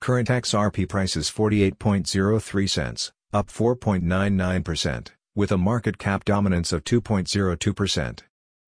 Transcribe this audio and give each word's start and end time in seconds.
Current 0.00 0.28
XRP 0.28 0.88
price 0.88 1.16
is 1.16 1.28
48.03 1.28 2.70
cents, 2.70 3.12
up 3.32 3.48
4.99%, 3.48 5.08
with 5.34 5.52
a 5.52 5.58
market 5.58 5.98
cap 5.98 6.24
dominance 6.24 6.72
of 6.72 6.84
2.02%. 6.84 8.20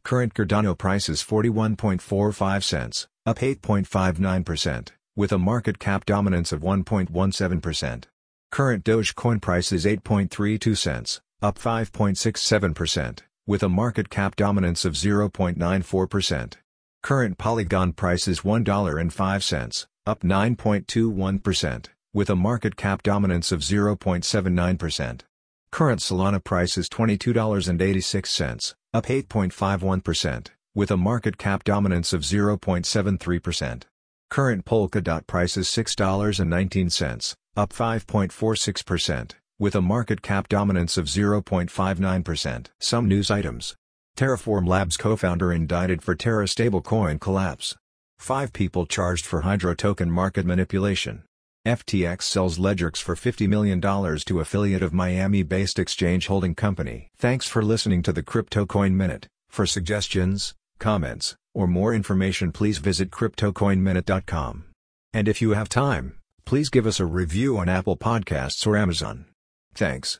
Current 0.02 0.34
Cardano 0.34 0.76
price 0.76 1.08
is 1.08 1.22
41.45 1.22 2.64
cents, 2.64 3.06
up 3.24 3.38
8.59%, 3.38 4.88
with 5.16 5.32
a 5.32 5.38
market 5.38 5.78
cap 5.78 6.04
dominance 6.04 6.52
of 6.52 6.60
1.17%. 6.60 8.04
Current 8.50 8.84
Dogecoin 8.84 9.42
price 9.42 9.72
is 9.72 9.84
8.32 9.84 10.76
cents, 10.76 11.20
up 11.40 11.58
5.67%, 11.58 13.20
with 13.46 13.62
a 13.62 13.68
market 13.68 14.10
cap 14.10 14.34
dominance 14.34 14.84
of 14.84 14.94
0.94%. 14.94 16.54
Current 17.02 17.38
Polygon 17.38 17.92
price 17.92 18.26
is 18.26 18.40
$1.05, 18.40 19.86
up 20.06 20.20
9.21%, 20.20 21.86
with 22.12 22.28
a 22.28 22.36
market 22.36 22.76
cap 22.76 23.02
dominance 23.02 23.52
of 23.52 23.60
0.79%. 23.60 25.20
Current 25.70 26.00
Solana 26.00 26.42
price 26.42 26.76
is 26.76 26.88
$22.86, 26.88 28.74
up 28.92 29.06
8.51%, 29.06 30.46
with 30.74 30.90
a 30.90 30.96
market 30.96 31.38
cap 31.38 31.62
dominance 31.62 32.12
of 32.12 32.22
0.73%. 32.22 33.82
Current 34.30 34.64
Polkadot 34.64 35.26
price 35.26 35.56
is 35.56 35.68
$6.19, 35.68 37.36
up 37.56 37.72
5.46%, 37.72 39.32
with 39.58 39.74
a 39.74 39.82
market 39.82 40.22
cap 40.22 40.48
dominance 40.48 40.96
of 40.96 41.06
0.59%. 41.06 42.66
Some 42.78 43.08
news 43.08 43.30
items. 43.30 43.74
Terraform 44.16 44.66
Labs 44.66 44.96
co-founder 44.96 45.52
indicted 45.52 46.02
for 46.02 46.14
Terra 46.14 46.46
stablecoin 46.46 47.20
collapse. 47.20 47.76
Five 48.18 48.52
people 48.52 48.86
charged 48.86 49.24
for 49.24 49.42
Hydro 49.42 49.74
token 49.74 50.10
market 50.10 50.44
manipulation. 50.44 51.22
FTX 51.66 52.22
sells 52.22 52.58
LedgerX 52.58 52.98
for 53.02 53.14
$50 53.14 53.48
million 53.48 53.80
to 53.80 54.40
affiliate 54.40 54.82
of 54.82 54.94
Miami-based 54.94 55.78
exchange 55.78 56.26
holding 56.26 56.54
company. 56.54 57.08
Thanks 57.16 57.46
for 57.46 57.62
listening 57.62 58.02
to 58.02 58.12
the 58.12 58.22
Crypto 58.22 58.64
Coin 58.64 58.96
Minute. 58.96 59.26
For 59.48 59.66
suggestions, 59.66 60.54
comments, 60.78 61.36
or 61.54 61.66
more 61.66 61.94
information 61.94 62.52
please 62.52 62.78
visit 62.78 63.10
CryptoCoinMinute.com. 63.10 64.64
And 65.12 65.28
if 65.28 65.42
you 65.42 65.50
have 65.50 65.68
time, 65.68 66.14
please 66.44 66.68
give 66.70 66.86
us 66.86 67.00
a 67.00 67.06
review 67.06 67.58
on 67.58 67.68
Apple 67.68 67.96
Podcasts 67.96 68.66
or 68.66 68.76
Amazon. 68.76 69.26
Thanks. 69.78 70.16